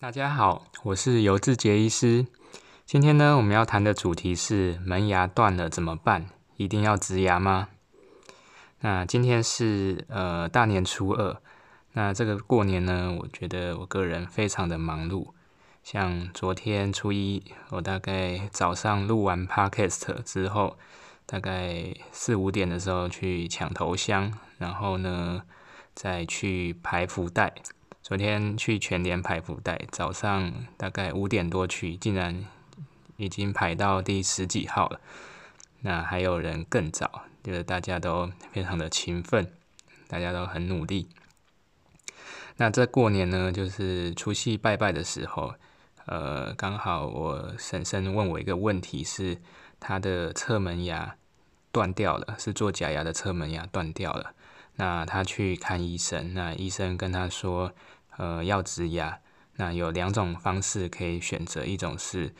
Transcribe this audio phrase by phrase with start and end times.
[0.00, 2.26] 大家好，我是尤志杰医师。
[2.84, 6.26] 今天呢，我们要谈的主题是门牙断了怎么办？
[6.56, 7.68] 一定要植牙吗？
[8.80, 11.40] 那今天是呃大年初二，
[11.92, 15.28] 那这个过年呢，我觉得我个人非常的忙碌。
[15.84, 20.76] 像昨天初一，我大概早上录完 podcast 之后，
[21.24, 25.44] 大概四五点的时候去抢头香，然后呢
[25.94, 27.54] 再去排福袋。
[28.04, 32.44] 昨天去全联排福袋，早上大概五点多去，竟然
[33.16, 35.00] 已经排到第十几号了。
[35.80, 39.50] 那还有人更早，就是大家都非常的勤奋，
[40.06, 41.08] 大家都很努力。
[42.58, 45.54] 那这过年呢，就是除夕拜拜的时候，
[46.04, 49.38] 呃，刚好我婶婶问我一个问题，是
[49.80, 51.16] 她的侧门牙
[51.72, 54.34] 断掉了，是做假牙的侧门牙断掉了。
[54.76, 57.72] 那他去看医生，那医生跟他说。
[58.16, 59.18] 呃，要植牙，
[59.56, 62.32] 那有两种方式可以选择，一种是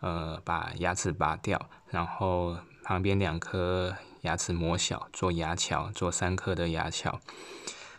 [0.00, 7.20] 呃把牙齿拔掉，然后旁边两颗牙齿磨小做牙桥，做三颗的牙桥，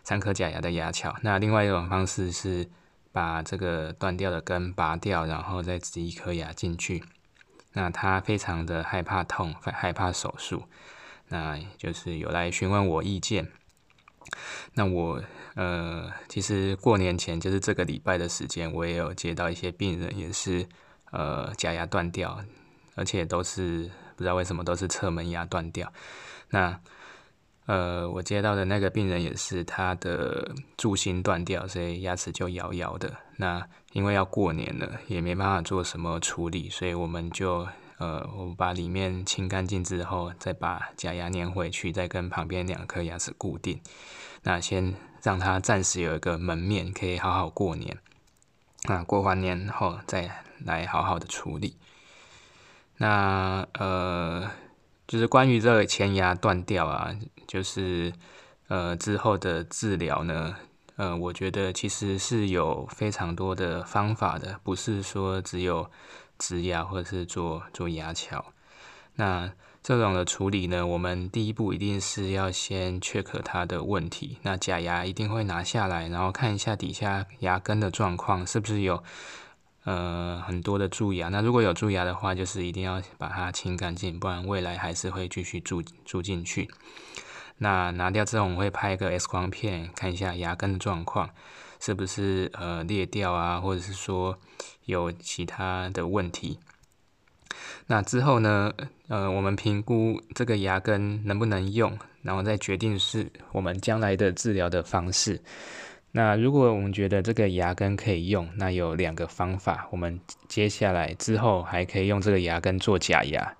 [0.03, 1.16] 三颗假牙的牙桥。
[1.21, 2.67] 那另外一种方式是
[3.11, 7.03] 把这个断掉的根拔掉，然后再植一颗牙进去。
[7.73, 10.64] 那他非常的害怕痛，害怕手术，
[11.27, 13.52] 那就是有来询问我意见。
[14.73, 15.22] 那我
[15.55, 20.66] 呃，其实过年前就是这个礼拜的时间，我也有接到一些病人，也是
[21.11, 22.39] 呃假牙断掉，
[22.95, 25.91] 而且都是不知道为什么都是侧门牙断掉。
[26.49, 26.80] 那
[27.66, 33.16] 呃，我接到的那个病人也是他的柱心断掉，所以牙齿就摇摇的。
[33.38, 37.67] 那因为要过年了，也没办法做什么处理，所以我们就
[38.00, 43.81] 呃，我把里面清干净之后，再把假牙粘回去，再跟旁边两颗牙齿固定。
[44.44, 47.97] 那先让它暂时有一个门面，可以好好过年。
[48.88, 51.75] 那过完年后再来好好的处理。
[52.97, 54.50] 那呃，
[55.05, 57.14] 就是关于这个前牙断掉啊，
[57.45, 58.14] 就是
[58.70, 60.55] 呃之后的治疗呢，
[60.95, 65.92] 呃，我觉得其实是有非常多的方法的，不是说只有
[66.39, 68.44] 植牙或者是做做牙桥。
[69.16, 69.52] 那
[69.83, 74.38] 这种的处理呢，我们第一步一定是要先 check 它的问题。
[74.44, 79.04] 那假牙一定会拿下来，然后看一下底下牙根的状况是不是有
[79.83, 81.30] 呃很多的蛀牙。
[81.30, 86.70] 那如果有蛀牙的话，就是一定要把它清干净，不然未来还是会继续蛀蛀进去。
[87.58, 91.30] 那拿掉之后，我们会拍一个 X 光片，看一下牙根的状况
[91.80, 94.38] 是不是呃裂掉啊，或者是说
[94.86, 96.60] 有其他的问题。
[97.88, 98.72] 那之后呢？
[99.08, 105.42] 呃，我们评估这个牙根能不能用，然后再决定是我们将来的治疗的方式。
[106.12, 109.88] 那如果我们觉得这个牙根可以用，那有两个方法。
[109.90, 113.56] 我们接下来之后还可以用这个牙根做假牙。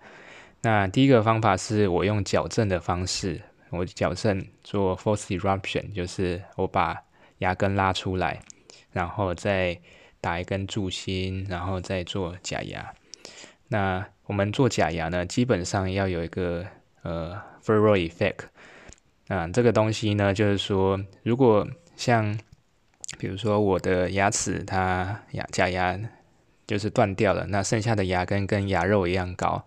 [0.62, 3.41] 那第一个方法是我用矫正的方式，
[3.72, 6.96] 我矫正做 force eruption，就是我把
[7.39, 8.39] 牙根拉出来，
[8.91, 9.79] 然后再
[10.22, 12.94] 打一根柱心，然后再做假牙。
[13.67, 16.66] 那我们做假牙呢，基本上要有一个
[17.01, 18.45] 呃 furrow effect。
[19.27, 22.39] 啊，这个东西呢，就是说，如果像
[23.19, 26.00] 比如说我的牙齿它牙假牙
[26.66, 29.63] 就是断掉了，那剩下的牙根跟牙肉一样高，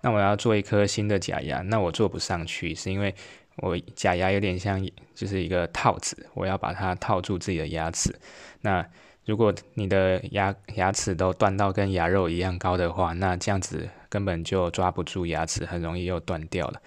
[0.00, 3.14] 那我要做一颗新的假牙，那我做不上去，是因为
[3.56, 8.14] 我假牙有点像就是一个套子，我要把它套住自己的牙齿，
[8.60, 8.86] 那。
[9.24, 16.82] 如果你的牙牙齿都断到跟牙肉一样高的话，那这样子根本就抓不住牙齿，很容易又断掉了。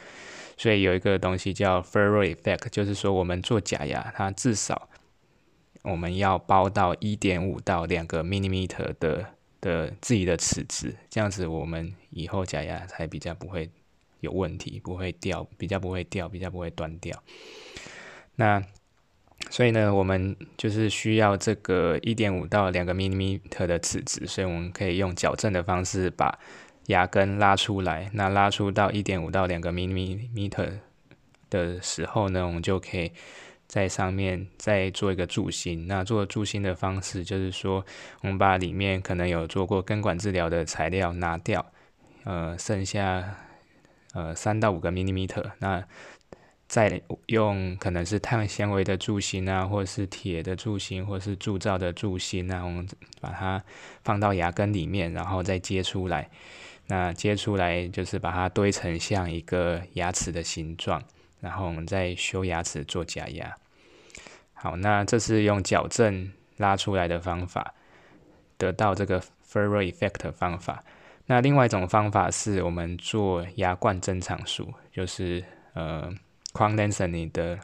[0.58, 4.90] 所以有一个东西叫 furrow effect，就是说我们做假牙，它至少
[5.84, 9.26] 我们要包到一点五到两个 millimeter 的
[9.62, 13.70] 的自己的齿质，这样子我们以后假牙才比较不会
[14.26, 17.24] 有问题，不会掉，比较不会掉，比较不会断掉。
[18.36, 18.62] 那
[19.50, 26.40] 所以呢，我们就是需要这个一点五到两个 millimeter 的尺子，所以我们可以用矫正的方式把
[26.88, 28.10] 牙根拉出来。
[28.14, 30.80] 那拉出到一点五到两个 millimeter
[31.50, 33.12] 的时候呢，我们就可以
[33.68, 35.86] 在上面再做一个柱心。
[35.88, 37.86] 那做柱心的方式就是说，
[38.22, 41.66] 我们把里面可能有做过根管治疗的材料拿掉，
[42.24, 43.38] 呃，剩下
[44.16, 45.52] 呃三到五个 millimeter。
[45.60, 45.86] 那
[46.68, 52.88] 再用可能是碳纤维的柱心啊，或者是铁的柱心，或者是铸造的柱心啊，我们
[53.22, 53.64] 把它
[54.04, 56.28] 放到牙根里面，然后再接出来。
[56.88, 61.04] 那接出来就是把它堆成像一个牙齿的形状，
[61.40, 63.56] 然后我们再修牙齿做假牙。
[64.54, 67.76] 好，那这是用矫正拉出来的方法。
[68.58, 70.84] 得到这个 Furrow Effect 方法。
[71.28, 75.44] 那另外一种方法是我们做牙冠增长术，就是
[75.74, 76.14] 呃
[76.54, 77.60] Crown Lengthening 的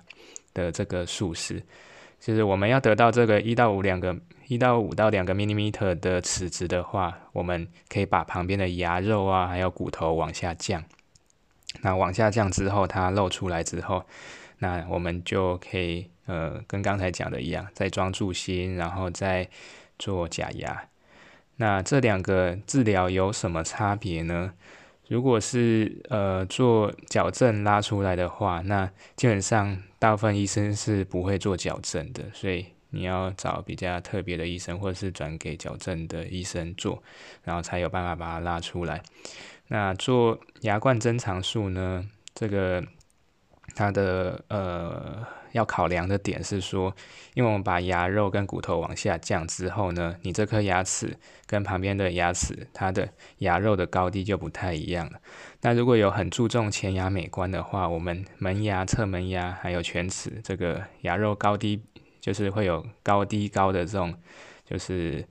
[0.54, 1.62] 的这个术式，
[2.20, 4.18] 就是我们要得到这个一到五两个
[4.48, 10.84] 一到五到两个 millimeter 的齿质的话，我们可以把旁边的牙肉啊还有骨头往下降。
[11.82, 14.04] 那往下降之后，它露出来之后，
[14.58, 19.48] 那我们就可以呃跟刚才讲的一样，再装柱心，然后再
[19.98, 20.84] 做假牙。
[21.62, 24.52] 那这两个治疗有什么差别呢？
[25.08, 37.04] 如果是呃做矫正拉出来的话，那基本上大部分医生是不会做矫正的，所以你要找比较特别的医生，或者是转给矫正的医生做，
[37.44, 39.04] 然后才有办法把它拉出来。
[39.68, 42.04] 那做牙冠增长术呢？
[42.34, 42.84] 这个
[43.76, 46.96] 它的呃要考量的点是说，
[47.34, 53.10] 因为我们把牙肉跟骨头往下降之后呢，你这颗牙齿跟旁边的牙齿，它的
[53.40, 55.20] 牙肉的高低就不太一样了。
[55.62, 61.82] 那如果有很注重前牙美观的话，我们门牙、侧门牙还有全齿这个牙肉高低，
[62.20, 64.14] 就是会有高低高的这种
[64.66, 65.26] 就是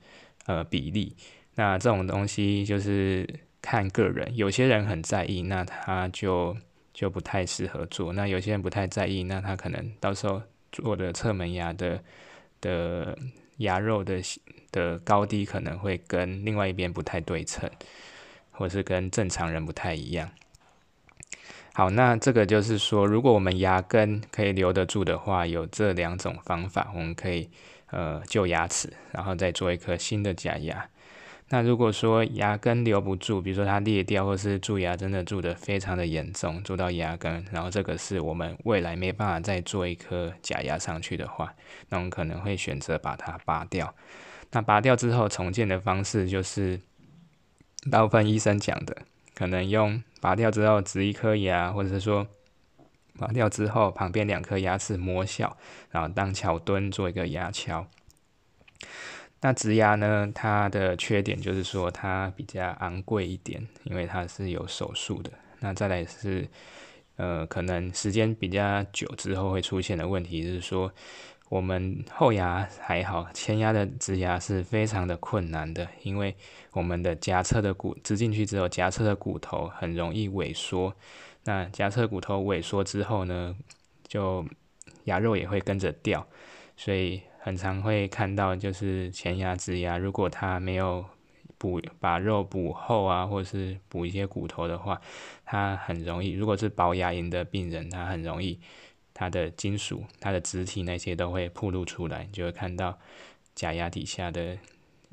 [0.45, 1.15] 呃比例。
[1.55, 3.27] 那这种东西就是。
[3.63, 6.57] 看个人，有些人很在意，那他就
[7.01, 10.39] 就不太适合做；那有些人不太在意，那他可能到时候
[10.71, 11.99] 做的侧门牙的
[12.61, 13.17] 的
[13.57, 14.21] 牙肉的
[14.71, 17.67] 的高低可能会跟另外一边不太对称，
[18.51, 20.29] 或是跟正常人不太一样。
[21.73, 27.49] 好，那这个就是说，如果我们牙根可以留得住的话，有这两种方法，我们可以
[27.89, 30.87] 呃救牙齿，然后再做一颗新的假牙。
[31.53, 41.53] 那如果说牙根留不住，比如说它裂掉，或是蛀牙真的蛀得非常的严重，蛀到牙根，然后这个是我们未来没办法再做一颗假牙上去的话，
[41.89, 43.93] 那我们可能会选择把它拔掉。
[44.51, 46.79] 那拔掉之后重建的方式就是
[47.91, 48.95] 大部分医生讲的，
[49.33, 52.25] 可能用拔掉之后植一颗牙，或者是说
[53.19, 55.57] 拔掉之后旁边两颗牙齿磨小，
[55.89, 57.87] 然后当桥墩做一个牙桥。
[59.43, 60.31] 那植牙呢？
[60.35, 65.31] 它的缺点就是说它比较昂贵一点，因为它是有手术的。
[65.59, 66.47] 那再来是，
[67.15, 70.91] 呃，可能时间比较久之后会出现的问题就是说，
[71.49, 76.35] 我们后牙还好，前牙的植牙是非常的困难的，因为
[76.73, 80.95] 我们的颊侧的骨植进去之后，颊侧的骨头很容易萎缩。
[81.45, 83.55] 那颊侧骨头萎缩之后呢，
[84.07, 84.45] 就
[85.05, 86.27] 牙肉也会跟着掉，
[86.77, 87.23] 所以。
[87.43, 91.03] 很常会看到，就是前牙植牙，如果它没有
[91.57, 95.01] 补把肉补厚啊，或者是补一些骨头的话，
[95.43, 96.33] 它很容易。
[96.33, 98.59] 如果是薄牙龈的病人，他很容易，
[99.11, 102.99] 他的金属、他的肢体那些都会暴露出来，就会看到
[103.55, 104.55] 假牙底下的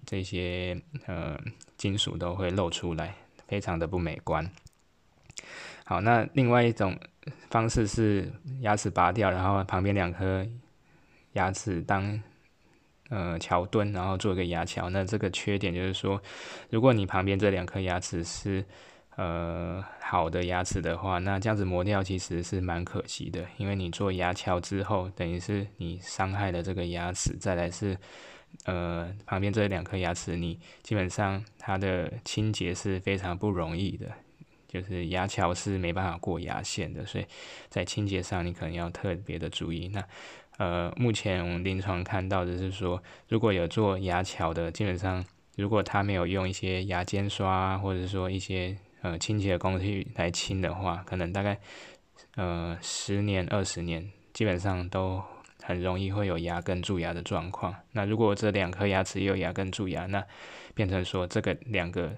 [0.04, 1.40] 这些呃
[1.78, 3.14] 金属都会露出来，
[3.46, 4.50] 非常的不美观。
[5.86, 6.94] 好，那另外一种
[7.48, 8.30] 方式是
[8.60, 10.46] 牙齿拔掉，然后旁边两颗。
[11.38, 12.20] 牙齿当
[13.10, 14.90] 呃桥墩，然后做一个牙桥。
[14.90, 16.20] 那这个缺点就是说，
[16.70, 18.64] 如果你旁边这两颗牙齿是
[19.16, 23.46] 呃好的牙齿的话，那这样子磨掉其实是蛮可惜的。
[23.56, 27.36] 因为你做牙桥之后，等于是你伤害了这个牙齿。
[27.38, 27.96] 再来是
[28.64, 34.06] 呃旁边这两颗牙齿，你基本上它的清洁是非常不容易的，
[34.66, 37.26] 就是牙桥是没办法过牙线的，所以
[37.68, 39.88] 在清洁上你可能要特别的注意。
[39.88, 40.02] 那
[40.58, 45.24] 呃，目前我们临床看到的是说，如果有做牙桥的，基本上
[45.56, 51.58] 如果他没有用一些牙尖刷，或者说一些呃清洁的工具来清的话，可能大概
[52.34, 55.22] 呃十年、二十年，基本上都
[55.62, 57.72] 很容易会有牙根蛀牙的状况。
[57.92, 60.24] 那如果这两颗牙齿也有牙根蛀牙，那
[60.74, 62.16] 变成说这个两个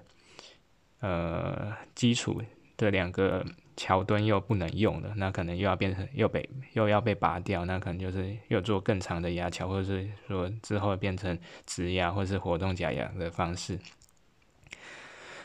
[0.99, 2.41] 呃基础
[2.75, 3.45] 的两个。
[3.77, 13.79] 桥墩又不能用了，那可能又要变成又被又要被拔掉，那可能就是又做更长的牙桥，或者是说之后变成植牙或是活动假牙的方式。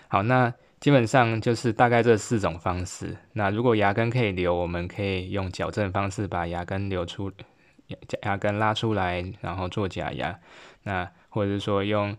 [0.09, 3.17] 好，那基本上就是大概这四种方式。
[3.33, 7.33] 那如果牙根可以留，我们可以用矫正方式把牙根留出，
[7.87, 10.39] 牙牙根拉出来，然后做假牙。
[10.83, 12.17] 那或者是说用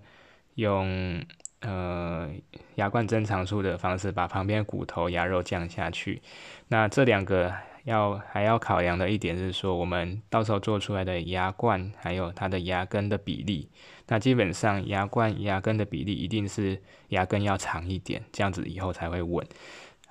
[0.55, 1.21] 用。
[1.61, 2.29] 呃，
[2.75, 6.21] 牙冠增长术的方式，把旁边骨头、牙肉降下去。
[6.67, 7.51] 那这两个
[7.83, 13.69] 要还要考量的一点是说，我们到时候做出来的牙冠还有它的牙根的比例。
[14.07, 19.43] 那基本上牙冠、牙根的比例一定是牙根要长一点，这样子以后才会稳。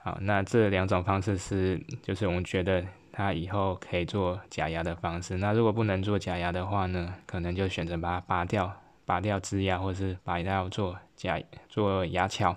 [0.02, 5.36] 好，那这两种方式是，就是我们觉得它以后可以做假牙的方式。
[5.36, 8.82] 那如果不能做假牙的话呢，可能就选择把它拔掉。
[9.06, 12.54] 拔掉支牙，或者是拔掉做假做牙桥。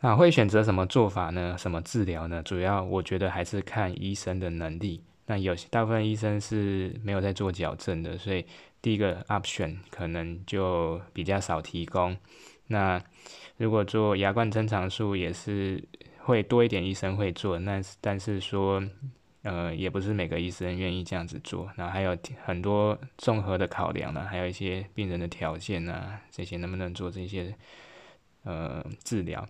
[0.00, 1.54] 那会选择什么做法呢？
[1.58, 2.42] 什么治疗呢？
[2.42, 5.02] 主要我觉得还是看医生的能力。
[5.26, 8.44] 那有大部分医生是没有在做矫正的，所以
[8.80, 12.16] 第一个 option 可能就比较少提供。
[12.66, 13.00] 那
[13.58, 15.82] 如果做牙冠增长术，也是
[16.18, 17.60] 会多一点医生会做。
[17.60, 18.82] 那但是说，
[19.42, 21.70] 呃，也不是每个医生愿意这样子做。
[21.76, 27.54] 然后还有很多综合的考量呢，还有一些病人的条件啊，这些能不能做这些
[28.44, 29.46] 呃治疗？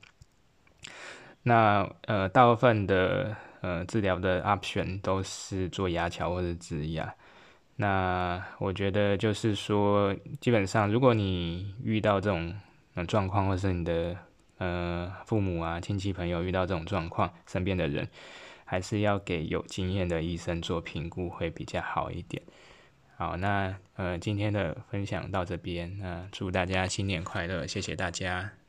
[1.43, 7.15] 那呃，大部分的呃治疗的 option 都是做牙桥或者植牙。
[7.77, 12.55] 那我觉得就是说，基本上如果你遇到这种
[13.09, 14.17] 状况，或是你的
[14.59, 18.07] 呃父母啊、亲戚朋友遇到这种状况，身边的人
[18.73, 22.43] 还是要给有经验的医生做评估会比较好一点。
[23.19, 28.62] 好，那呃今天的分享到这边，那祝大家新年快乐，谢谢大家。